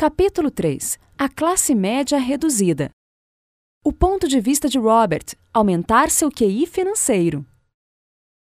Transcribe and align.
Capítulo 0.00 0.50
3 0.50 0.98
A 1.18 1.28
classe 1.28 1.74
média 1.74 2.18
reduzida. 2.18 2.88
O 3.84 3.92
ponto 3.92 4.26
de 4.26 4.40
vista 4.40 4.66
de 4.66 4.78
Robert: 4.78 5.36
aumentar 5.52 6.08
seu 6.08 6.30
QI 6.30 6.66
financeiro. 6.66 7.44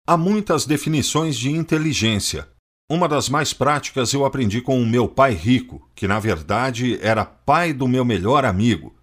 Há 0.07 0.15
muitas 0.15 0.65
definições 0.65 1.35
de 1.35 1.51
inteligência. 1.51 2.47
Uma 2.89 3.09
das 3.09 3.27
mais 3.27 3.53
práticas 3.53 4.13
eu 4.13 4.23
aprendi 4.23 4.61
com 4.61 4.81
o 4.81 4.85
meu 4.85 5.05
pai 5.05 5.33
rico, 5.33 5.85
que 5.93 6.07
na 6.07 6.17
verdade 6.17 6.97
era 7.01 7.26
pai 7.26 7.73
do 7.73 7.89
meu 7.89 8.05
melhor 8.05 8.46
amigo. 8.46 8.96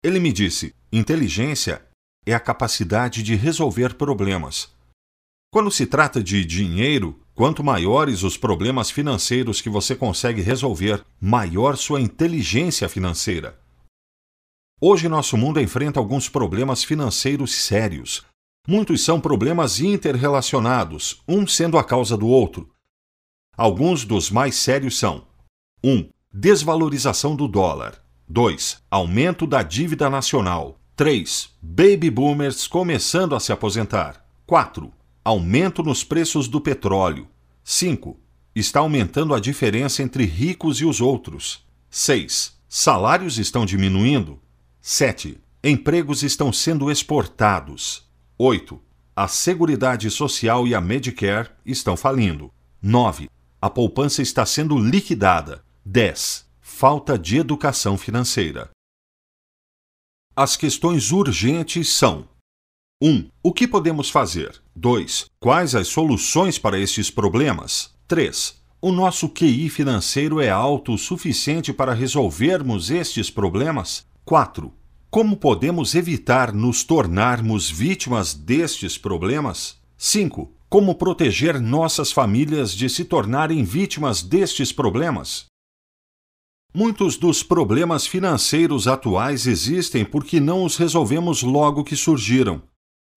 Ele 0.00 0.20
me 0.20 0.32
disse: 0.32 0.72
inteligência 0.92 1.84
é 2.24 2.32
a 2.32 2.38
capacidade 2.38 3.24
de 3.24 3.34
resolver 3.34 3.94
problemas. 3.94 4.72
Quando 5.50 5.68
se 5.68 5.84
trata 5.84 6.22
de 6.22 6.44
dinheiro, 6.44 7.20
quanto 7.38 7.62
maiores 7.62 8.24
os 8.24 8.36
problemas 8.36 8.90
financeiros 8.90 9.60
que 9.60 9.70
você 9.70 9.94
consegue 9.94 10.42
resolver, 10.42 11.04
maior 11.20 11.76
sua 11.76 12.00
inteligência 12.00 12.88
financeira. 12.88 13.56
Hoje 14.80 15.08
nosso 15.08 15.36
mundo 15.36 15.60
enfrenta 15.60 16.00
alguns 16.00 16.28
problemas 16.28 16.82
financeiros 16.82 17.54
sérios. 17.54 18.26
Muitos 18.66 19.04
são 19.04 19.20
problemas 19.20 19.78
interrelacionados, 19.78 21.22
um 21.28 21.46
sendo 21.46 21.78
a 21.78 21.84
causa 21.84 22.16
do 22.16 22.26
outro. 22.26 22.68
Alguns 23.56 24.04
dos 24.04 24.32
mais 24.32 24.56
sérios 24.56 24.98
são: 24.98 25.24
1. 25.84 25.90
Um, 25.92 26.10
desvalorização 26.34 27.36
do 27.36 27.46
dólar. 27.46 28.02
2. 28.28 28.82
Aumento 28.90 29.46
da 29.46 29.62
dívida 29.62 30.10
nacional. 30.10 30.80
3. 30.96 31.50
Baby 31.62 32.10
boomers 32.10 32.66
começando 32.66 33.36
a 33.36 33.38
se 33.38 33.52
aposentar. 33.52 34.26
4. 34.44 34.97
Aumento 35.28 35.82
nos 35.82 36.02
preços 36.02 36.48
do 36.48 36.58
petróleo. 36.58 37.28
5. 37.62 38.18
Está 38.54 38.80
aumentando 38.80 39.34
a 39.34 39.38
diferença 39.38 40.02
entre 40.02 40.24
ricos 40.24 40.80
e 40.80 40.86
os 40.86 41.02
outros. 41.02 41.66
6. 41.90 42.58
Salários 42.66 43.36
estão 43.36 43.66
diminuindo. 43.66 44.40
7. 44.80 45.38
Empregos 45.62 46.22
estão 46.22 46.50
sendo 46.50 46.90
exportados. 46.90 48.08
8. 48.38 48.80
A 49.14 49.28
Seguridade 49.28 50.10
Social 50.10 50.66
e 50.66 50.74
a 50.74 50.80
Medicare 50.80 51.50
estão 51.62 51.94
falindo. 51.94 52.50
9. 52.80 53.28
A 53.60 53.68
poupança 53.68 54.22
está 54.22 54.46
sendo 54.46 54.78
liquidada. 54.78 55.62
10 55.84 56.48
falta 56.62 57.18
de 57.18 57.36
educação 57.36 57.98
financeira. 57.98 58.70
As 60.34 60.56
questões 60.56 61.12
urgentes 61.12 61.92
são: 61.92 62.26
1. 63.00 63.08
Um, 63.08 63.28
o 63.44 63.52
que 63.52 63.68
podemos 63.68 64.10
fazer? 64.10 64.60
2. 64.74 65.26
Quais 65.38 65.76
as 65.76 65.86
soluções 65.86 66.58
para 66.58 66.80
estes 66.80 67.12
problemas? 67.12 67.94
3. 68.08 68.56
O 68.82 68.90
nosso 68.90 69.28
QI 69.28 69.68
financeiro 69.68 70.40
é 70.40 70.50
alto 70.50 70.94
o 70.94 70.98
suficiente 70.98 71.72
para 71.72 71.94
resolvermos 71.94 72.90
estes 72.90 73.30
problemas? 73.30 74.04
4. 74.24 74.72
Como 75.10 75.36
podemos 75.36 75.94
evitar 75.94 76.52
nos 76.52 76.82
tornarmos 76.82 77.70
vítimas 77.70 78.34
destes 78.34 78.98
problemas? 78.98 79.76
5. 79.96 80.50
Como 80.68 80.96
proteger 80.96 81.60
nossas 81.60 82.10
famílias 82.10 82.72
de 82.74 82.88
se 82.88 83.04
tornarem 83.04 83.62
vítimas 83.62 84.22
destes 84.22 84.72
problemas? 84.72 85.46
Muitos 86.74 87.16
dos 87.16 87.44
problemas 87.44 88.08
financeiros 88.08 88.88
atuais 88.88 89.46
existem 89.46 90.04
porque 90.04 90.40
não 90.40 90.64
os 90.64 90.76
resolvemos 90.76 91.44
logo 91.44 91.84
que 91.84 91.94
surgiram. 91.94 92.60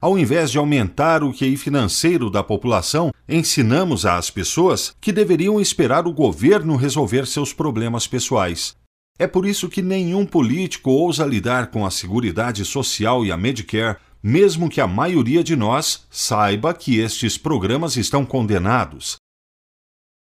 Ao 0.01 0.17
invés 0.17 0.49
de 0.49 0.57
aumentar 0.57 1.23
o 1.23 1.31
QI 1.31 1.55
financeiro 1.55 2.31
da 2.31 2.43
população, 2.43 3.13
ensinamos 3.29 4.03
às 4.03 4.31
pessoas 4.31 4.95
que 4.99 5.11
deveriam 5.11 5.61
esperar 5.61 6.07
o 6.07 6.11
governo 6.11 6.75
resolver 6.75 7.27
seus 7.27 7.53
problemas 7.53 8.07
pessoais. 8.07 8.75
É 9.19 9.27
por 9.27 9.45
isso 9.45 9.69
que 9.69 9.83
nenhum 9.83 10.25
político 10.25 10.89
ousa 10.89 11.23
lidar 11.23 11.67
com 11.67 11.85
a 11.85 11.91
Seguridade 11.91 12.65
Social 12.65 13.23
e 13.23 13.31
a 13.31 13.37
Medicare, 13.37 13.99
mesmo 14.23 14.69
que 14.69 14.81
a 14.81 14.87
maioria 14.87 15.43
de 15.43 15.55
nós 15.55 16.07
saiba 16.09 16.73
que 16.73 16.97
estes 16.97 17.37
programas 17.37 17.95
estão 17.95 18.25
condenados. 18.25 19.17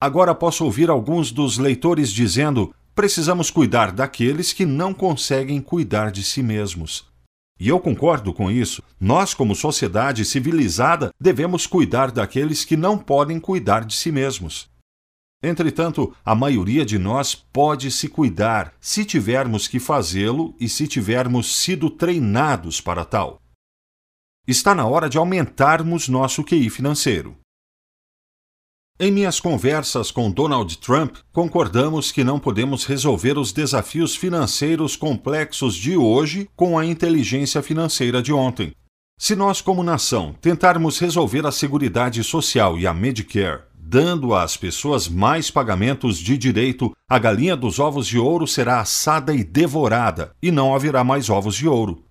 Agora 0.03 0.35
posso 0.35 0.65
ouvir 0.65 0.91
alguns 0.91 1.31
dos 1.31 1.59
leitores 1.59 2.11
dizendo: 2.11 2.75
precisamos 2.93 3.53
cuidar 3.53 3.93
daqueles 3.93 4.53
que 4.53 4.67
não 4.67 4.93
conseguem 4.93 5.61
cuidar 5.61 6.11
de 6.11 6.25
si 6.25 6.43
mesmos. 6.43 7.10
E 7.61 7.69
eu 7.69 7.79
concordo 7.79 8.33
com 8.33 8.51
isso. 8.51 8.83
Nós, 8.99 9.35
como 9.35 9.55
sociedade 9.55 10.25
civilizada, 10.25 11.11
devemos 11.21 11.67
cuidar 11.67 12.11
daqueles 12.11 12.65
que 12.65 12.75
não 12.75 12.97
podem 12.97 13.39
cuidar 13.39 13.85
de 13.85 13.95
si 13.95 14.11
mesmos. 14.11 14.71
Entretanto, 15.43 16.15
a 16.25 16.35
maioria 16.35 16.87
de 16.87 16.99
nós 16.99 17.35
pode 17.35 17.91
se 17.91 18.09
cuidar 18.09 18.75
se 18.81 19.05
tivermos 19.05 19.69
que 19.69 19.79
fazê-lo 19.79 20.55
e 20.59 20.69
se 20.69 20.89
tivermos 20.89 21.55
sido 21.57 21.91
treinados 21.91 22.81
para 22.81 23.05
tal. 23.05 23.39
Está 24.47 24.75
na 24.75 24.87
hora 24.87 25.09
de 25.09 25.19
aumentarmos 25.19 26.09
nosso 26.09 26.43
QI 26.43 26.71
financeiro. 26.71 27.40
Em 29.03 29.11
minhas 29.11 29.41
conversas 29.41 30.11
com 30.11 30.31
Donald 30.31 30.77
Trump, 30.77 31.17
concordamos 31.33 32.13
que 32.13 32.23
não 32.23 32.39
podemos 32.39 32.85
resolver 32.85 33.39
os 33.39 33.51
desafios 33.51 34.15
financeiros 34.15 34.95
complexos 34.95 35.75
de 35.75 35.97
hoje 35.97 36.47
com 36.55 36.79
a 36.79 36.85
inteligência 36.85 37.63
financeira 37.63 38.21
de 38.21 38.31
ontem. 38.31 38.73
Se 39.19 39.35
nós, 39.35 39.63
como 39.63 39.83
nação, 39.83 40.35
tentarmos 40.39 40.99
resolver 40.99 41.47
a 41.47 41.51
Seguridade 41.51 42.23
Social 42.23 42.79
e 42.79 42.87
a 42.87 42.93
Medicare, 42.93 43.63
dando 43.75 44.35
às 44.35 44.59
pessoas 44.59 45.09
mais 45.09 45.51
pagamentos 45.51 46.19
de 46.19 46.37
direito, 46.37 46.95
a 47.09 47.19
galinha 47.19 47.57
dos 47.57 47.79
ovos 47.79 48.07
de 48.07 48.19
ouro 48.19 48.47
será 48.47 48.81
assada 48.81 49.33
e 49.33 49.43
devorada, 49.43 50.35
e 50.43 50.51
não 50.51 50.75
haverá 50.75 51.03
mais 51.03 51.31
ovos 51.31 51.55
de 51.55 51.67
ouro. 51.67 52.05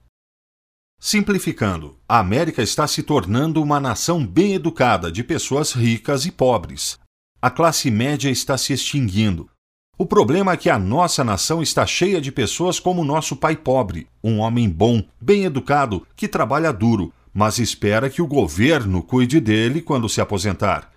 Simplificando, 1.02 1.98
a 2.08 2.20
América 2.20 2.62
está 2.62 2.86
se 2.86 3.02
tornando 3.02 3.64
uma 3.64 3.80
nação 3.80 4.28
bem 4.28 4.54
educada 4.54 5.10
de 5.10 5.24
pessoas 5.24 5.72
ricas 5.72 6.26
e 6.26 6.32
pobres. 6.32 7.00
A 7.42 7.50
classe 7.50 7.90
média 7.90 8.30
está 8.30 8.58
se 8.58 8.74
extinguindo. 8.74 9.50
O 9.98 10.06
problema 10.06 10.52
é 10.52 10.58
que 10.58 10.70
a 10.70 10.78
nossa 10.78 11.24
nação 11.24 11.62
está 11.62 11.86
cheia 11.86 12.20
de 12.20 12.34
pessoas 12.34 12.82
como 12.82 13.06
nosso 13.06 13.38
pai 13.38 13.56
pobre, 13.56 14.08
um 14.22 14.40
homem 14.40 14.70
bom, 14.70 15.02
bem 15.22 15.46
educado, 15.46 16.06
que 16.18 16.28
trabalha 16.28 16.74
duro, 16.74 17.14
mas 17.34 17.60
espera 17.60 18.10
que 18.10 18.22
o 18.22 18.28
governo 18.28 19.02
cuide 19.02 19.40
dele 19.40 19.82
quando 19.82 20.10
se 20.10 20.20
aposentar. 20.20 20.92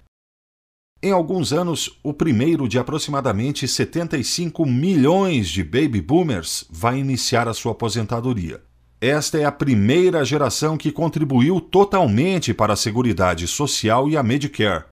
Em 1.00 1.12
alguns 1.12 1.52
anos, 1.52 1.98
o 2.02 2.12
primeiro 2.12 2.68
de 2.68 2.76
aproximadamente 2.76 3.68
75 3.68 4.66
milhões 4.66 5.48
de 5.48 5.62
baby 5.62 6.00
boomers 6.00 6.64
vai 6.70 6.98
iniciar 6.98 7.46
a 7.46 7.54
sua 7.54 7.70
aposentadoria. 7.70 8.62
Esta 9.04 9.36
é 9.36 9.44
a 9.44 9.50
primeira 9.50 10.24
geração 10.24 10.78
que 10.78 10.92
contribuiu 10.92 11.60
totalmente 11.60 12.54
para 12.54 12.74
a 12.74 12.76
Seguridade 12.76 13.48
Social 13.48 14.08
e 14.08 14.16
a 14.16 14.22
Medicare. 14.22 14.84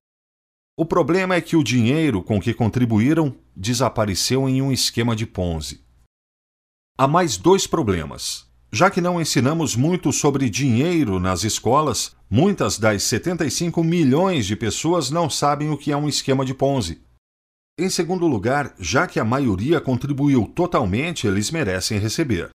O 0.77 0.85
problema 0.85 1.37
é 1.37 1.41
que 1.41 1.55
o 1.55 1.63
dinheiro 1.63 2.21
com 2.21 2.41
que 2.41 2.53
contribuíram 2.53 3.33
desapareceu 3.55 4.49
em 4.49 4.61
um 4.61 4.73
esquema 4.73 5.15
de 5.15 5.27
Ponzi. 5.27 5.85
Há 6.99 7.07
mais 7.07 7.37
dois 7.37 7.69
problemas. 7.69 8.49
Já 8.73 8.91
que 8.91 9.01
não 9.01 9.21
ensinamos 9.21 9.77
muito 9.77 10.13
sobre 10.13 10.51
dinheiro 10.51 11.21
nas 11.21 11.45
escolas, 11.45 12.17
muitas 12.29 12.81
das 12.81 13.05
75 13.05 13.85
milhões 13.85 14.45
de 14.45 14.57
pessoas 14.57 15.09
não 15.09 15.31
sabem 15.31 15.71
o 15.71 15.79
que 15.79 15.93
é 15.93 15.97
um 15.97 16.09
esquema 16.09 16.45
de 16.45 16.53
Ponzi. 16.53 17.01
Em 17.79 17.89
segundo 17.89 18.27
lugar, 18.27 18.75
já 18.77 19.07
que 19.07 19.21
a 19.21 19.25
maioria 19.25 19.81
contribuiu 19.81 20.49
totalmente, 20.49 21.29
eles 21.29 21.53
merecem 21.53 21.97
receber. 22.01 22.51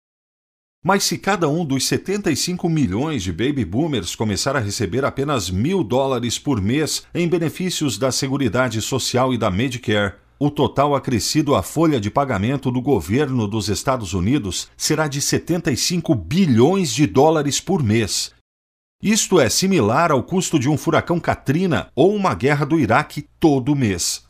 Mas 0.87 1.03
se 1.03 1.17
cada 1.17 1.49
um 1.49 1.65
dos 1.65 1.87
75 1.87 2.69
milhões 2.69 3.23
de 3.23 3.31
baby 3.31 3.65
boomers 3.65 4.15
começar 4.15 4.55
a 4.55 4.59
receber 4.59 5.03
apenas 5.03 5.49
mil 5.49 5.83
dólares 5.83 6.37
por 6.37 6.61
mês 6.61 7.07
em 7.11 7.27
benefícios 7.27 7.97
da 7.97 8.11
Seguridade 8.11 8.79
Social 8.83 9.33
e 9.33 9.37
da 9.37 9.49
Medicare, 9.49 10.13
o 10.37 10.51
total 10.51 10.93
acrescido 10.93 11.55
à 11.55 11.63
folha 11.63 11.99
de 11.99 12.11
pagamento 12.11 12.69
do 12.69 12.79
governo 12.79 13.47
dos 13.47 13.67
Estados 13.67 14.13
Unidos 14.13 14.69
será 14.77 15.07
de 15.07 15.21
75 15.21 16.13
bilhões 16.13 16.93
de 16.93 17.07
dólares 17.07 17.59
por 17.59 17.81
mês. 17.81 18.31
Isto 19.01 19.39
é 19.39 19.49
similar 19.49 20.11
ao 20.11 20.21
custo 20.21 20.59
de 20.59 20.69
um 20.69 20.77
furacão 20.77 21.19
Katrina 21.19 21.89
ou 21.95 22.15
uma 22.15 22.35
guerra 22.35 22.63
do 22.63 22.79
Iraque 22.79 23.27
todo 23.39 23.75
mês. 23.75 24.23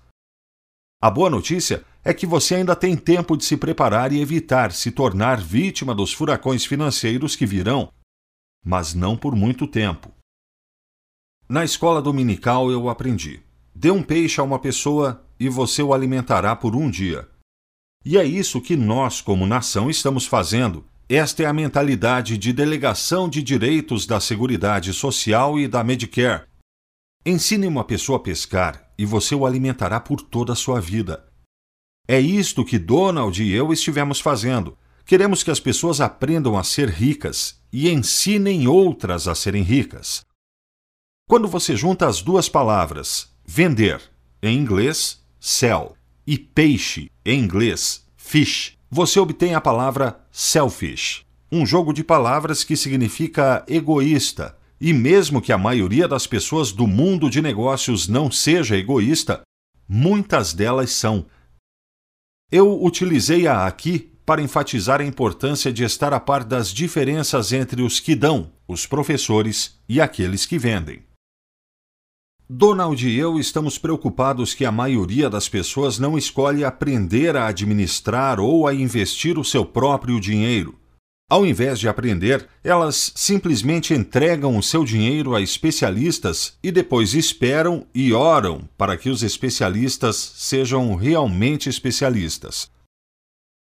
A 1.01 1.12
boa 1.12 1.30
notícia 1.30 1.83
é 2.07 2.13
que 2.13 2.28
você 2.28 2.54
ainda 2.54 2.75
tem 2.75 2.96
tempo 2.96 3.36
de 3.36 3.44
se 3.44 3.57
preparar 3.57 4.13
e 4.13 4.22
evitar 4.22 4.72
se 4.72 4.92
tornar 4.92 5.42
vítima 5.42 5.96
dos 5.96 6.13
furacões 6.13 6.63
financeiros 6.63 7.36
que 7.36 7.48
virão, 7.48 7.92
mas 8.63 8.94
não 8.94 9.18
por 9.18 9.36
muito 9.36 9.66
tempo. 9.66 10.13
Na 11.50 11.66
escola 11.66 12.04
dominical 12.04 12.69
eu 12.69 12.90
aprendi: 12.90 13.42
dê 13.74 13.90
um 13.90 14.04
peixe 14.04 14.40
a 14.40 14.44
uma 14.44 14.60
pessoa 14.60 15.25
e 15.40 15.50
você 15.50 15.81
o 15.81 15.96
alimentará 15.96 16.56
por 16.56 16.75
um 16.75 16.92
dia. 16.92 17.28
E 18.06 18.19
é 18.19 18.24
isso 18.24 18.62
que 18.62 18.78
nós, 18.78 19.19
como 19.19 19.48
nação, 19.48 19.90
estamos 19.90 20.28
fazendo. 20.28 20.86
Esta 21.10 21.44
é 21.44 21.46
a 21.48 21.54
mentalidade 21.54 22.38
de 22.38 22.54
delegação 22.54 23.28
de 23.28 23.42
direitos 23.42 24.06
da 24.06 24.19
Seguridade 24.19 24.94
Social 24.94 25.60
e 25.60 25.68
da 25.68 25.84
Medicare. 25.84 26.44
Ensine 27.25 27.66
uma 27.66 27.84
pessoa 27.84 28.18
a 28.18 28.22
pescar 28.22 28.92
e 28.96 29.06
você 29.06 29.34
o 29.34 29.46
alimentará 29.46 30.00
por 30.00 30.22
toda 30.22 30.54
a 30.54 30.56
sua 30.56 30.80
vida. 30.80 31.25
É 32.07 32.19
isto 32.19 32.63
que 32.63 32.78
Donald 32.78 33.42
e 33.42 33.52
eu 33.52 33.74
estivemos 33.74 34.19
fazendo. 34.19 34.78
Queremos 35.06 35.44
que 35.44 35.52
as 35.52 35.60
pessoas 35.60 36.02
aprendam 36.02 36.57
a 36.57 36.63
ser 36.63 36.90
ricas 36.90 37.60
e 37.72 37.90
ensinem 37.90 38.68
outras 38.68 39.28
a 39.28 39.36
serem 39.36 39.63
ricas. 39.63 40.25
Quando 41.28 41.48
você 41.48 41.75
junta 41.75 42.07
as 42.07 42.22
duas 42.22 42.48
palavras 42.48 43.30
vender, 43.46 44.02
em 44.42 44.57
inglês, 44.57 45.24
sell, 45.40 45.96
e 46.25 46.38
peixe, 46.38 47.12
em 47.25 47.40
inglês, 47.40 48.06
fish, 48.16 48.78
você 48.90 49.19
obtém 49.19 49.56
a 49.56 49.62
palavra 49.62 50.19
selfish, 50.31 51.25
um 51.52 51.66
jogo 51.66 51.94
de 51.94 52.04
palavras 52.04 52.63
que 52.63 52.75
significa 52.75 53.63
egoísta. 53.68 54.57
E 54.80 54.92
mesmo 54.92 55.42
que 55.42 55.54
a 55.54 55.57
maioria 55.57 56.07
das 56.07 56.28
pessoas 56.28 56.72
do 56.72 56.86
mundo 56.86 57.30
de 57.30 57.42
negócios 57.42 58.07
não 58.07 58.30
seja 58.30 58.75
egoísta, 58.75 59.42
muitas 59.88 60.54
delas 60.54 60.92
são. 60.92 61.25
Eu 62.51 62.83
utilizei-a 62.83 63.65
aqui 63.65 64.12
para 64.25 64.42
enfatizar 64.42 65.01
a 65.01 65.06
importância 65.06 65.71
de 65.74 65.83
estar 65.83 66.13
a 66.13 66.19
par 66.19 66.44
das 66.44 66.69
diferenças 66.69 67.51
entre 67.51 67.81
os 67.81 68.00
que 68.00 68.15
dão, 68.15 68.51
os 68.68 68.86
professores, 68.86 69.80
e 69.88 70.00
aqueles 70.00 70.45
que 70.45 70.57
vendem. 70.57 71.03
Donald 72.47 73.07
e 73.07 73.18
eu 73.18 73.39
estamos 73.39 73.80
preocupados 73.80 74.53
que 74.53 74.65
a 74.65 74.71
maioria 74.71 75.30
das 75.30 75.50
pessoas 75.50 75.97
não 75.97 76.15
escolhe 76.15 76.63
aprender 76.63 77.36
a 77.36 77.47
administrar 77.47 78.39
ou 78.39 78.68
a 78.68 78.74
investir 78.74 79.39
o 79.39 79.44
seu 79.44 79.65
próprio 79.65 80.19
dinheiro. 80.19 80.77
Ao 81.27 81.44
invés 81.44 81.80
de 81.80 81.89
aprender, 81.89 82.48
elas 82.63 83.12
simplesmente 83.16 83.95
entregam 83.95 84.56
o 84.57 84.62
seu 84.62 84.86
dinheiro 84.86 85.33
a 85.33 85.42
especialistas 85.42 86.56
e 86.62 86.72
depois 86.72 87.16
esperam 87.16 87.88
e 87.95 88.13
oram 88.13 88.69
para 88.77 88.95
que 88.95 89.10
os 89.10 89.24
especialistas 89.24 90.16
sejam 90.16 90.94
realmente 90.94 91.68
especialistas. 91.68 92.69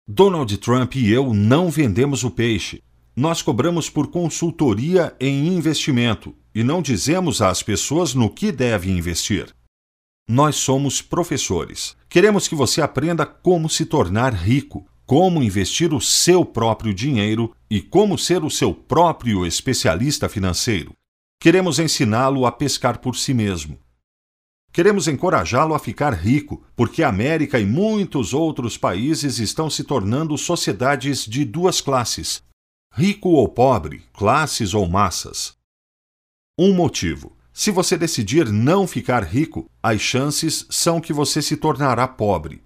Donald 0.06 0.54
Trump 0.58 0.96
e 0.96 1.10
eu 1.10 1.32
não 1.32 1.70
vendemos 1.70 2.24
o 2.24 2.30
peixe. 2.30 2.82
Nós 3.16 3.40
cobramos 3.40 3.88
por 3.88 4.08
consultoria 4.08 5.16
em 5.18 5.48
investimento 5.48 6.34
e 6.54 6.62
não 6.62 6.82
dizemos 6.82 7.40
às 7.40 7.62
pessoas 7.62 8.12
no 8.12 8.28
que 8.28 8.52
devem 8.52 8.98
investir. 8.98 9.48
Nós 10.28 10.56
somos 10.56 11.00
professores. 11.00 11.96
Queremos 12.08 12.46
que 12.46 12.54
você 12.54 12.82
aprenda 12.82 13.24
como 13.24 13.70
se 13.70 13.86
tornar 13.86 14.34
rico, 14.34 14.86
como 15.06 15.42
investir 15.42 15.94
o 15.94 16.00
seu 16.00 16.44
próprio 16.44 16.92
dinheiro 16.92 17.54
e 17.70 17.80
como 17.80 18.18
ser 18.18 18.42
o 18.42 18.50
seu 18.50 18.74
próprio 18.74 19.46
especialista 19.46 20.28
financeiro. 20.28 20.92
Queremos 21.40 21.78
ensiná-lo 21.78 22.44
a 22.44 22.50
pescar 22.50 22.98
por 22.98 23.16
si 23.16 23.32
mesmo. 23.32 23.78
Queremos 24.72 25.06
encorajá-lo 25.06 25.74
a 25.74 25.78
ficar 25.78 26.12
rico, 26.12 26.62
porque 26.74 27.02
a 27.02 27.08
América 27.08 27.58
e 27.58 27.64
muitos 27.64 28.34
outros 28.34 28.76
países 28.76 29.38
estão 29.38 29.70
se 29.70 29.84
tornando 29.84 30.36
sociedades 30.36 31.24
de 31.24 31.44
duas 31.44 31.80
classes: 31.80 32.42
rico 32.92 33.28
ou 33.28 33.48
pobre, 33.48 34.02
classes 34.12 34.74
ou 34.74 34.88
massas. 34.88 35.54
Um 36.58 36.74
motivo. 36.74 37.36
Se 37.52 37.70
você 37.70 37.96
decidir 37.96 38.52
não 38.52 38.86
ficar 38.86 39.22
rico, 39.22 39.70
as 39.82 40.00
chances 40.00 40.66
são 40.68 41.00
que 41.00 41.12
você 41.12 41.40
se 41.40 41.56
tornará 41.56 42.06
pobre. 42.06 42.65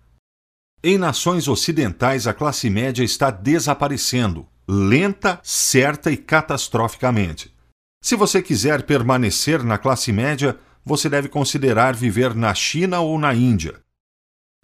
Em 0.82 0.97
nações 0.97 1.47
ocidentais, 1.47 2.27
a 2.27 2.32
classe 2.32 2.71
média 2.71 3.05
está 3.05 3.31
desaparecendo, 3.31 4.47
lenta, 4.67 5.38
certa 5.43 6.11
e 6.11 6.17
catastroficamente. 6.17 7.55
Se 8.03 8.17
você 8.17 8.41
quiser 8.41 8.85
permanecer 8.85 9.62
na 9.62 9.77
classe 9.77 10.11
média, 10.11 10.59
você 10.82 11.06
deve 11.11 11.29
considerar 11.29 11.94
viver 11.94 12.35
na 12.35 12.55
China 12.55 13.00
ou 13.00 13.19
na 13.19 13.35
Índia. 13.35 13.79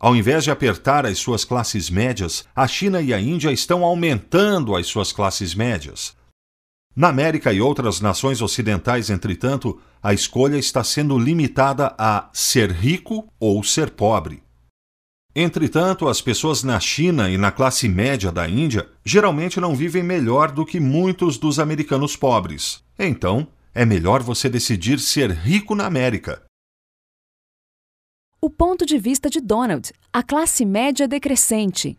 Ao 0.00 0.16
invés 0.16 0.44
de 0.44 0.50
apertar 0.50 1.04
as 1.04 1.18
suas 1.18 1.44
classes 1.44 1.90
médias, 1.90 2.46
a 2.56 2.66
China 2.66 3.02
e 3.02 3.12
a 3.12 3.20
Índia 3.20 3.52
estão 3.52 3.84
aumentando 3.84 4.74
as 4.74 4.86
suas 4.86 5.12
classes 5.12 5.54
médias. 5.54 6.16
Na 6.94 7.08
América 7.08 7.52
e 7.52 7.60
outras 7.60 8.00
nações 8.00 8.40
ocidentais, 8.40 9.10
entretanto, 9.10 9.78
a 10.02 10.14
escolha 10.14 10.56
está 10.56 10.82
sendo 10.82 11.19
limitada 11.19 11.94
a 11.98 12.30
ser 12.32 12.70
rico 12.72 13.30
ou 13.38 13.62
ser 13.62 13.90
pobre. 13.90 14.45
Entretanto, 15.38 16.08
as 16.08 16.22
pessoas 16.22 16.62
na 16.62 16.80
China 16.80 17.28
e 17.28 17.36
na 17.36 17.52
classe 17.52 17.86
média 17.90 18.32
da 18.32 18.48
Índia 18.48 18.88
geralmente 19.04 19.60
não 19.60 19.76
vivem 19.76 20.02
melhor 20.02 20.50
do 20.50 20.64
que 20.64 20.80
muitos 20.80 21.36
dos 21.36 21.58
americanos 21.58 22.16
pobres. 22.16 22.82
Então, 22.98 23.46
é 23.74 23.84
melhor 23.84 24.22
você 24.22 24.48
decidir 24.48 24.98
ser 24.98 25.30
rico 25.30 25.74
na 25.74 25.84
América. 25.84 26.42
O 28.40 28.48
ponto 28.48 28.86
de 28.86 28.96
vista 28.96 29.28
de 29.28 29.38
Donald, 29.38 29.92
a 30.10 30.22
classe 30.22 30.64
média 30.64 31.06
decrescente. 31.06 31.98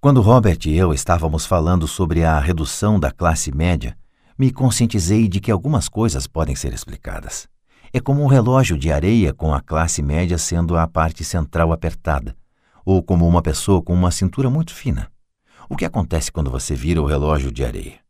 Quando 0.00 0.20
Robert 0.20 0.60
e 0.66 0.76
eu 0.76 0.94
estávamos 0.94 1.44
falando 1.44 1.88
sobre 1.88 2.22
a 2.22 2.38
redução 2.38 3.00
da 3.00 3.10
classe 3.10 3.52
média, 3.52 3.98
me 4.38 4.52
conscientizei 4.52 5.26
de 5.26 5.40
que 5.40 5.50
algumas 5.50 5.88
coisas 5.88 6.28
podem 6.28 6.54
ser 6.54 6.72
explicadas. 6.72 7.48
É 7.92 8.00
como 8.00 8.22
um 8.22 8.26
relógio 8.26 8.78
de 8.78 8.92
areia 8.92 9.32
com 9.32 9.52
a 9.52 9.60
classe 9.60 10.02
média 10.02 10.38
sendo 10.38 10.76
a 10.76 10.86
parte 10.86 11.24
central 11.24 11.72
apertada, 11.72 12.36
ou 12.84 13.02
como 13.02 13.26
uma 13.26 13.42
pessoa 13.42 13.82
com 13.82 13.92
uma 13.92 14.10
cintura 14.10 14.48
muito 14.48 14.74
fina. 14.74 15.10
O 15.68 15.76
que 15.76 15.84
acontece 15.84 16.30
quando 16.30 16.50
você 16.50 16.74
vira 16.74 17.00
o 17.02 17.06
relógio 17.06 17.50
de 17.50 17.64
areia? 17.64 18.00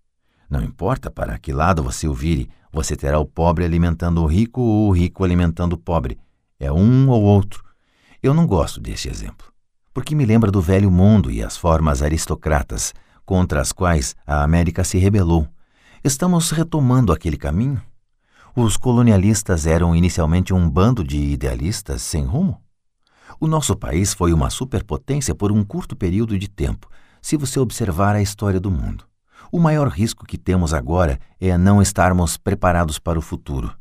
Não 0.49 0.62
importa 0.62 1.11
para 1.11 1.38
que 1.38 1.53
lado 1.53 1.82
você 1.82 2.09
o 2.09 2.15
vire, 2.15 2.50
você 2.73 2.97
terá 2.97 3.19
o 3.19 3.27
pobre 3.27 3.65
alimentando 3.65 4.23
o 4.23 4.27
rico 4.27 4.61
ou 4.61 4.88
o 4.88 4.93
rico 4.93 5.25
alimentando 5.25 5.75
o 5.75 5.79
pobre. 5.79 6.19
É 6.59 6.71
um 6.71 7.09
ou 7.09 7.23
outro. 7.23 7.65
Eu 8.23 8.35
não 8.35 8.47
gosto 8.47 8.81
desse 8.81 9.09
exemplo 9.09 9.50
porque 9.93 10.15
me 10.15 10.25
lembra 10.25 10.50
do 10.50 10.61
velho 10.61 10.91
mundo 10.91 11.31
e 11.31 11.43
as 11.43 11.56
formas 11.56 12.03
aristocratas 12.03 12.94
contra 13.25 13.61
as 13.61 13.73
quais 13.73 14.15
a 14.27 14.43
América 14.43 14.85
se 14.85 14.99
rebelou. 14.99 15.49
Estamos 16.03 16.50
retomando 16.50 17.12
aquele 17.12 17.37
caminho? 17.37 17.81
Os 18.55 18.76
colonialistas 18.76 19.67
eram 19.67 19.94
inicialmente 19.94 20.52
um 20.52 20.69
bando 20.69 21.05
de 21.05 21.19
idealistas 21.19 22.02
sem 22.02 22.25
rumo? 22.25 22.61
O 23.38 23.47
nosso 23.47 23.76
país 23.76 24.12
foi 24.12 24.32
uma 24.32 24.50
superpotência 24.50 25.35
por 25.35 25.52
um 25.52 25.64
curto 25.64 25.97
período 25.97 26.38
de 26.38 26.49
tempo, 26.49 26.88
se 27.23 27.37
você 27.37 27.61
observar 27.61 28.14
a 28.14 28.23
história 28.23 28.61
do 28.61 28.70
mundo. 28.70 29.05
O 29.52 29.58
maior 29.58 29.88
risco 29.88 30.26
que 30.26 30.38
temos 30.38 30.75
agora 30.75 31.19
é 31.41 31.56
não 31.56 31.81
estarmos 31.81 32.37
preparados 32.37 32.99
para 32.99 33.19
o 33.19 33.23
futuro. 33.23 33.75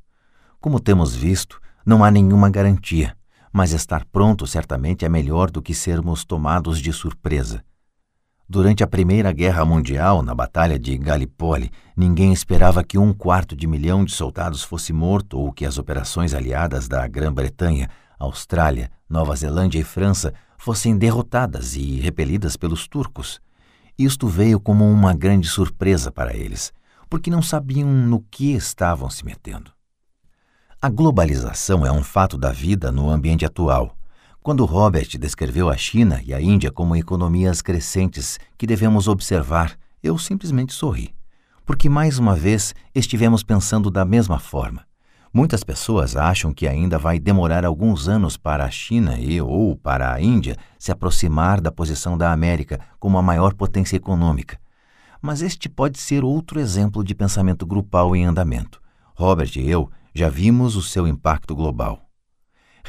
Como 0.59 0.79
temos 0.79 1.15
visto, 1.15 1.59
não 1.85 2.03
há 2.03 2.11
nenhuma 2.11 2.49
garantia 2.49 3.15
mas 3.51 3.71
estar 3.71 4.05
pronto 4.05 4.45
certamente 4.45 5.05
é 5.05 5.09
melhor 5.09 5.49
do 5.49 5.61
que 5.61 5.73
sermos 5.73 6.23
tomados 6.23 6.79
de 6.79 6.93
surpresa. 6.93 7.63
Durante 8.51 8.83
a 8.83 8.87
Primeira 8.87 9.31
Guerra 9.31 9.63
Mundial, 9.63 10.23
na 10.23 10.33
Batalha 10.33 10.79
de 10.79 10.97
Gallipoli, 10.97 11.69
ninguém 11.95 12.33
esperava 12.33 12.83
que 12.83 12.97
um 12.97 13.13
quarto 13.13 13.55
de 13.55 13.67
milhão 13.67 14.03
de 14.03 14.11
soldados 14.11 14.63
fosse 14.63 14.91
morto 14.91 15.37
ou 15.37 15.53
que 15.53 15.67
as 15.67 15.77
operações 15.77 16.33
aliadas 16.33 16.87
da 16.87 17.07
Grã-Bretanha, 17.07 17.87
Austrália, 18.17 18.89
Nova 19.07 19.35
Zelândia 19.35 19.77
e 19.77 19.83
França 19.83 20.33
fossem 20.57 20.97
derrotadas 20.97 21.75
e 21.75 21.99
repelidas 21.99 22.57
pelos 22.57 22.87
turcos. 22.87 23.39
Isto 23.95 24.27
veio 24.27 24.59
como 24.59 24.83
uma 24.91 25.13
grande 25.13 25.47
surpresa 25.47 26.11
para 26.11 26.35
eles, 26.35 26.73
porque 27.07 27.29
não 27.29 27.43
sabiam 27.43 27.87
no 27.87 28.19
que 28.31 28.55
estavam 28.55 29.11
se 29.11 29.23
metendo. 29.23 29.71
A 30.81 30.89
globalização 30.89 31.85
é 31.85 31.91
um 31.91 32.01
fato 32.01 32.35
da 32.35 32.51
vida 32.51 32.91
no 32.91 33.11
ambiente 33.11 33.45
atual. 33.45 33.95
Quando 34.41 34.63
Robert 34.63 35.17
descreveu 35.19 35.69
a 35.69 35.75
China 35.75 36.21
e 36.25 36.33
a 36.33 36.39
Índia 36.39 36.71
como 36.71 36.95
economias 36.95 37.61
crescentes 37.61 38.39
que 38.57 38.65
devemos 38.65 39.07
observar, 39.07 39.77
eu 40.01 40.17
simplesmente 40.17 40.73
sorri. 40.73 41.13
Porque 41.65 41.89
mais 41.89 42.17
uma 42.17 42.35
vez 42.35 42.73
estivemos 42.95 43.43
pensando 43.43 43.91
da 43.91 44.05
mesma 44.05 44.39
forma. 44.39 44.87
Muitas 45.31 45.63
pessoas 45.63 46.15
acham 46.15 46.53
que 46.53 46.67
ainda 46.67 46.97
vai 46.97 47.19
demorar 47.19 47.65
alguns 47.65 48.07
anos 48.07 48.37
para 48.37 48.63
a 48.63 48.71
China 48.71 49.19
e 49.19 49.39
ou 49.41 49.75
para 49.75 50.11
a 50.11 50.21
Índia 50.21 50.55
se 50.79 50.91
aproximar 50.91 51.59
da 51.59 51.71
posição 51.71 52.17
da 52.17 52.31
América 52.31 52.79
como 52.97 53.17
a 53.17 53.21
maior 53.21 53.53
potência 53.53 53.97
econômica. 53.97 54.57
Mas 55.21 55.41
este 55.41 55.67
pode 55.67 55.99
ser 55.99 56.23
outro 56.23 56.59
exemplo 56.59 57.03
de 57.03 57.13
pensamento 57.13 57.65
grupal 57.65 58.15
em 58.15 58.25
andamento. 58.25 58.81
Robert 59.13 59.51
e 59.57 59.69
eu 59.69 59.91
já 60.15 60.29
vimos 60.29 60.77
o 60.77 60.81
seu 60.81 61.05
impacto 61.05 61.53
global. 61.53 62.08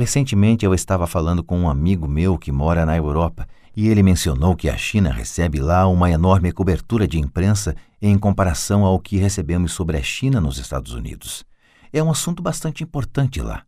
Recentemente 0.00 0.64
eu 0.64 0.72
estava 0.72 1.06
falando 1.06 1.44
com 1.44 1.58
um 1.60 1.68
amigo 1.68 2.08
meu 2.08 2.38
que 2.38 2.50
mora 2.50 2.86
na 2.86 2.96
Europa 2.96 3.46
e 3.76 3.86
ele 3.86 4.02
mencionou 4.02 4.56
que 4.56 4.70
a 4.70 4.74
China 4.74 5.12
recebe 5.12 5.60
lá 5.60 5.86
uma 5.86 6.10
enorme 6.10 6.50
cobertura 6.52 7.06
de 7.06 7.18
imprensa 7.18 7.76
em 8.00 8.18
comparação 8.18 8.82
ao 8.82 8.98
que 8.98 9.18
recebemos 9.18 9.72
sobre 9.72 9.98
a 9.98 10.02
China 10.02 10.40
nos 10.40 10.56
Estados 10.56 10.94
Unidos. 10.94 11.44
É 11.92 12.02
um 12.02 12.10
assunto 12.10 12.42
bastante 12.42 12.82
importante 12.82 13.42
lá. 13.42 13.62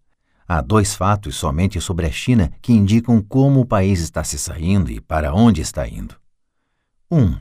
Há 0.48 0.62
dois 0.62 0.94
fatos 0.94 1.36
somente 1.36 1.78
sobre 1.82 2.06
a 2.06 2.10
China 2.10 2.50
que 2.62 2.72
indicam 2.72 3.20
como 3.20 3.60
o 3.60 3.66
país 3.66 4.00
está 4.00 4.24
se 4.24 4.38
saindo 4.38 4.90
e 4.90 5.02
para 5.02 5.34
onde 5.34 5.60
está 5.60 5.86
indo. 5.86 6.14
Um, 7.10 7.36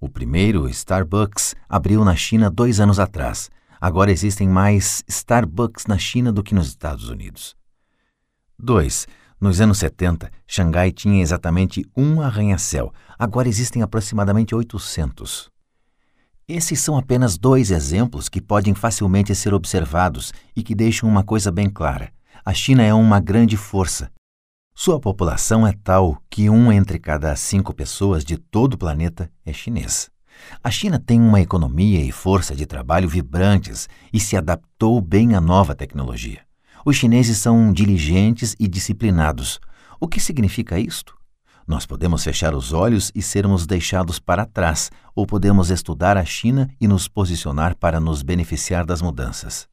o 0.00 0.08
primeiro, 0.08 0.68
Starbucks, 0.68 1.56
abriu 1.68 2.04
na 2.04 2.14
China 2.14 2.48
dois 2.48 2.78
anos 2.78 3.00
atrás 3.00 3.50
Agora 3.80 4.12
existem 4.12 4.48
mais 4.48 5.02
Starbucks 5.08 5.86
na 5.86 5.98
China 5.98 6.32
do 6.32 6.44
que 6.44 6.54
nos 6.54 6.68
Estados 6.68 7.08
Unidos. 7.08 7.56
2. 8.58 9.06
Nos 9.38 9.60
anos 9.60 9.78
70, 9.78 10.30
Xangai 10.46 10.90
tinha 10.90 11.20
exatamente 11.20 11.84
um 11.96 12.22
arranha-céu. 12.22 12.92
Agora 13.18 13.48
existem 13.48 13.82
aproximadamente 13.82 14.54
800. 14.54 15.50
Esses 16.48 16.80
são 16.80 16.96
apenas 16.96 17.36
dois 17.36 17.70
exemplos 17.70 18.28
que 18.28 18.40
podem 18.40 18.72
facilmente 18.72 19.34
ser 19.34 19.52
observados 19.52 20.32
e 20.54 20.62
que 20.62 20.74
deixam 20.74 21.08
uma 21.08 21.22
coisa 21.22 21.50
bem 21.50 21.68
clara: 21.68 22.12
a 22.44 22.54
China 22.54 22.82
é 22.82 22.94
uma 22.94 23.20
grande 23.20 23.56
força. 23.56 24.10
Sua 24.74 25.00
população 25.00 25.66
é 25.66 25.72
tal 25.72 26.16
que 26.30 26.48
um 26.48 26.70
entre 26.70 26.98
cada 26.98 27.34
cinco 27.34 27.74
pessoas 27.74 28.24
de 28.24 28.36
todo 28.36 28.74
o 28.74 28.78
planeta 28.78 29.30
é 29.44 29.52
chinês. 29.52 30.08
A 30.62 30.70
China 30.70 30.98
tem 30.98 31.20
uma 31.20 31.40
economia 31.40 32.00
e 32.00 32.12
força 32.12 32.54
de 32.54 32.64
trabalho 32.64 33.08
vibrantes 33.08 33.88
e 34.12 34.20
se 34.20 34.36
adaptou 34.36 35.00
bem 35.00 35.34
à 35.34 35.40
nova 35.40 35.74
tecnologia. 35.74 36.45
Os 36.88 36.94
chineses 36.94 37.38
são 37.38 37.72
diligentes 37.72 38.54
e 38.60 38.68
disciplinados. 38.68 39.58
O 39.98 40.06
que 40.06 40.20
significa 40.20 40.78
isto? 40.78 41.16
Nós 41.66 41.84
podemos 41.84 42.22
fechar 42.22 42.54
os 42.54 42.72
olhos 42.72 43.10
e 43.12 43.20
sermos 43.20 43.66
deixados 43.66 44.20
para 44.20 44.46
trás, 44.46 44.88
ou 45.12 45.26
podemos 45.26 45.68
estudar 45.68 46.16
a 46.16 46.24
China 46.24 46.70
e 46.80 46.86
nos 46.86 47.08
posicionar 47.08 47.74
para 47.74 47.98
nos 47.98 48.22
beneficiar 48.22 48.86
das 48.86 49.02
mudanças. 49.02 49.66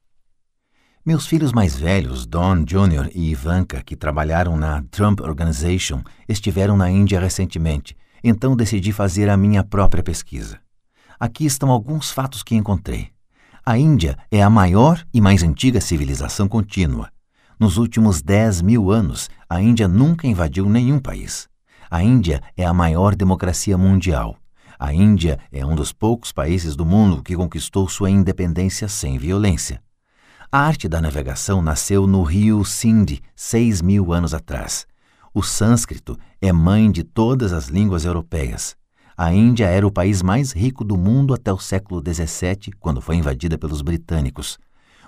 Meus 1.06 1.28
filhos 1.28 1.54
mais 1.54 1.78
velhos, 1.78 2.26
Don 2.26 2.64
Jr. 2.64 3.12
e 3.14 3.30
Ivanka, 3.30 3.84
que 3.84 3.96
trabalharam 3.96 4.58
na 4.58 4.82
Trump 4.90 5.22
Organization, 5.22 6.02
estiveram 6.28 6.76
na 6.76 6.90
Índia 6.90 7.20
recentemente, 7.20 7.96
então 8.24 8.56
decidi 8.56 8.92
fazer 8.92 9.30
a 9.30 9.38
minha 9.38 9.64
própria 9.64 10.02
pesquisa. 10.02 10.60
Aqui 11.20 11.46
estão 11.46 11.70
alguns 11.70 12.10
fatos 12.10 12.42
que 12.42 12.56
encontrei. 12.56 13.13
A 13.66 13.78
Índia 13.78 14.18
é 14.30 14.44
a 14.44 14.50
maior 14.50 15.02
e 15.14 15.22
mais 15.22 15.42
antiga 15.42 15.80
civilização 15.80 16.50
contínua. 16.50 17.10
Nos 17.58 17.78
últimos 17.78 18.22
10 18.22 18.62
mil 18.62 18.92
anos, 18.92 19.30
a 19.50 19.62
Índia 19.62 19.88
nunca 19.88 20.28
invadiu 20.28 20.68
nenhum 20.68 21.00
país. 21.00 21.48
A 21.90 22.04
Índia 22.04 22.44
é 22.58 22.66
a 22.66 22.74
maior 22.74 23.16
democracia 23.16 23.78
mundial. 23.78 24.36
A 24.78 24.94
Índia 24.94 25.40
é 25.50 25.66
um 25.66 25.76
dos 25.76 25.94
poucos 25.94 26.34
países 26.34 26.76
do 26.76 26.86
mundo 26.86 27.24
que 27.24 27.38
conquistou 27.38 27.88
sua 27.88 28.10
independência 28.10 28.90
sem 28.90 29.18
violência. 29.18 29.82
A 30.52 30.60
arte 30.60 30.90
da 30.90 31.00
navegação 31.00 31.62
nasceu 31.62 32.06
no 32.06 32.22
rio 32.22 32.66
Sindh 32.66 33.22
seis 33.34 33.82
mil 33.82 34.12
anos 34.12 34.34
atrás. 34.34 34.86
O 35.34 35.42
sânscrito 35.42 36.18
é 36.42 36.52
mãe 36.52 36.92
de 36.92 37.02
todas 37.02 37.54
as 37.54 37.68
línguas 37.68 38.04
europeias. 38.04 38.76
A 39.16 39.32
Índia 39.32 39.68
era 39.68 39.86
o 39.86 39.92
país 39.92 40.24
mais 40.24 40.52
rico 40.52 40.84
do 40.84 40.98
mundo 40.98 41.36
até 41.36 41.54
o 41.54 41.60
século 41.60 42.02
XVII, 42.02 42.74
quando 42.80 43.00
foi 43.00 43.16
invadida 43.16 43.58
pelos 43.60 43.84
britânicos. 43.84 44.58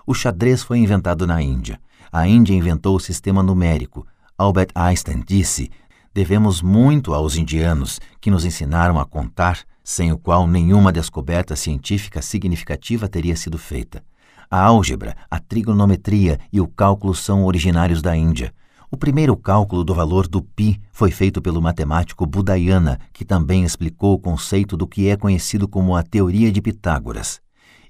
O 0.06 0.14
xadrez 0.14 0.62
foi 0.62 0.78
inventado 0.78 1.26
na 1.26 1.42
Índia. 1.42 1.80
A 2.12 2.28
Índia 2.28 2.54
inventou 2.54 2.96
o 2.96 3.00
sistema 3.00 3.42
numérico. 3.42 4.06
Albert 4.38 4.70
Einstein 4.76 5.24
disse 5.26 5.72
Devemos 6.14 6.62
muito 6.62 7.16
aos 7.16 7.36
indianos, 7.36 8.00
que 8.22 8.30
nos 8.30 8.46
ensinaram 8.46 9.00
a 9.00 9.06
contar, 9.06 9.60
sem 9.84 10.12
o 10.12 10.18
qual 10.18 10.48
nenhuma 10.48 10.92
descoberta 10.92 11.56
científica 11.56 12.22
significativa 12.22 13.10
teria 13.10 13.36
sido 13.36 13.58
feita. 13.58 14.04
A 14.50 14.62
álgebra, 14.62 15.16
a 15.30 15.40
trigonometria 15.40 16.40
e 16.54 16.62
o 16.62 16.68
cálculo 16.68 17.16
são 17.16 17.44
originários 17.44 18.02
da 18.04 18.16
Índia. 18.16 18.54
O 18.96 18.98
primeiro 18.98 19.36
cálculo 19.36 19.84
do 19.84 19.94
valor 19.94 20.26
do 20.26 20.42
π 20.42 20.80
foi 20.90 21.12
feito 21.12 21.42
pelo 21.42 21.62
matemático 21.62 22.26
Budayana, 22.26 22.98
que 23.12 23.26
também 23.26 23.66
explicou 23.66 24.14
o 24.14 24.18
conceito 24.18 24.78
do 24.78 24.88
que 24.88 25.10
é 25.10 25.18
conhecido 25.18 25.68
como 25.68 25.98
a 25.98 26.02
teoria 26.02 26.50
de 26.50 26.62
Pitágoras. 26.62 27.42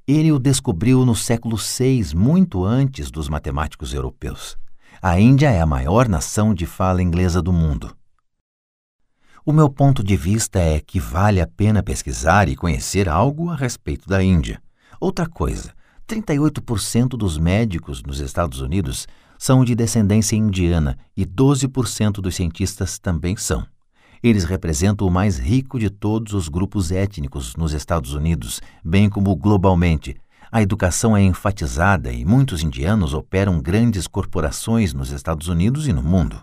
Ele 0.08 0.32
o 0.32 0.40
descobriu 0.40 1.06
no 1.06 1.14
século 1.14 1.58
VI, 1.58 2.16
muito 2.16 2.66
antes 2.66 3.12
dos 3.12 3.30
matemáticos 3.30 3.94
europeus. 3.94 4.58
A 5.00 5.20
Índia 5.20 5.52
é 5.52 5.62
a 5.62 5.66
maior 5.68 6.10
nação 6.10 6.56
de 6.56 6.66
fala 6.66 7.04
inglesa 7.04 7.40
do 7.40 7.54
mundo. 7.54 7.96
O 9.46 9.54
meu 9.54 9.70
ponto 9.70 10.04
de 10.04 10.18
vista 10.18 10.58
é 10.58 10.80
que 10.80 11.00
vale 11.00 11.40
a 11.40 11.46
pena 11.46 11.84
pesquisar 11.84 12.50
e 12.50 12.56
conhecer 12.56 13.08
algo 13.08 13.52
a 13.52 13.56
respeito 13.56 14.10
da 14.10 14.24
Índia. 14.24 14.60
Outra 15.00 15.28
coisa, 15.28 15.72
38% 16.08 17.10
dos 17.10 17.38
médicos 17.38 18.02
nos 18.02 18.20
Estados 18.20 18.60
Unidos 18.60 19.08
são 19.38 19.64
de 19.66 19.76
descendência 19.76 20.36
indiana 20.36 20.98
e 21.16 21.26
12% 21.26 22.14
dos 22.14 22.36
cientistas 22.36 23.00
também 23.00 23.36
são. 23.36 23.66
Eles 24.24 24.44
representam 24.44 25.08
o 25.08 25.12
mais 25.12 25.38
rico 25.38 25.78
de 25.78 25.90
todos 25.90 26.34
os 26.34 26.50
grupos 26.50 26.92
étnicos 26.92 27.56
nos 27.56 27.74
Estados 27.74 28.14
Unidos, 28.14 28.62
bem 28.84 29.10
como 29.10 29.36
globalmente. 29.36 30.16
A 30.52 30.62
educação 30.62 31.16
é 31.16 31.22
enfatizada 31.22 32.12
e 32.12 32.26
muitos 32.26 32.64
indianos 32.64 33.14
operam 33.14 33.62
grandes 33.62 34.08
corporações 34.08 34.94
nos 34.94 35.12
Estados 35.12 35.48
Unidos 35.48 35.88
e 35.88 35.94
no 35.94 36.02
mundo. 36.02 36.42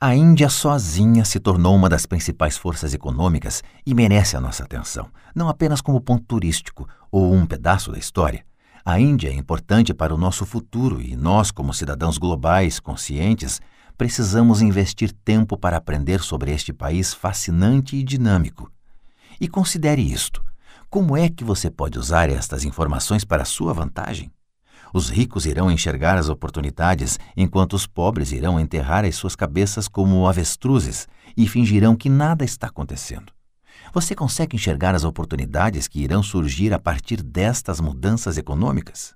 A 0.00 0.14
Índia 0.14 0.50
sozinha 0.50 1.24
se 1.24 1.40
tornou 1.40 1.74
uma 1.74 1.88
das 1.88 2.04
principais 2.04 2.58
forças 2.58 2.92
econômicas 2.92 3.62
e 3.86 3.94
merece 3.94 4.36
a 4.36 4.40
nossa 4.40 4.64
atenção, 4.64 5.08
não 5.34 5.48
apenas 5.48 5.80
como 5.80 6.00
ponto 6.00 6.24
turístico 6.24 6.86
ou 7.10 7.32
um 7.32 7.46
pedaço 7.46 7.90
da 7.90 7.98
história. 7.98 8.44
A 8.86 9.00
Índia 9.00 9.30
é 9.30 9.32
importante 9.32 9.94
para 9.94 10.14
o 10.14 10.18
nosso 10.18 10.44
futuro 10.44 11.00
e 11.00 11.16
nós, 11.16 11.50
como 11.50 11.72
cidadãos 11.72 12.18
globais 12.18 12.78
conscientes, 12.78 13.58
precisamos 13.96 14.60
investir 14.60 15.10
tempo 15.24 15.56
para 15.56 15.78
aprender 15.78 16.20
sobre 16.20 16.52
este 16.52 16.70
país 16.70 17.14
fascinante 17.14 17.96
e 17.96 18.02
dinâmico. 18.02 18.70
E 19.40 19.48
considere 19.48 20.02
isto: 20.02 20.44
como 20.90 21.16
é 21.16 21.30
que 21.30 21.42
você 21.42 21.70
pode 21.70 21.98
usar 21.98 22.28
estas 22.28 22.62
informações 22.62 23.24
para 23.24 23.46
sua 23.46 23.72
vantagem? 23.72 24.30
Os 24.92 25.08
ricos 25.08 25.46
irão 25.46 25.70
enxergar 25.70 26.18
as 26.18 26.28
oportunidades, 26.28 27.18
enquanto 27.34 27.72
os 27.72 27.86
pobres 27.86 28.32
irão 28.32 28.60
enterrar 28.60 29.06
as 29.06 29.16
suas 29.16 29.34
cabeças 29.34 29.88
como 29.88 30.28
avestruzes 30.28 31.08
e 31.34 31.48
fingirão 31.48 31.96
que 31.96 32.10
nada 32.10 32.44
está 32.44 32.66
acontecendo. 32.66 33.32
Você 33.94 34.12
consegue 34.12 34.56
enxergar 34.56 34.92
as 34.92 35.04
oportunidades 35.04 35.86
que 35.86 36.00
irão 36.00 36.20
surgir 36.20 36.72
a 36.74 36.80
partir 36.80 37.22
destas 37.22 37.78
mudanças 37.80 38.36
econômicas? 38.36 39.14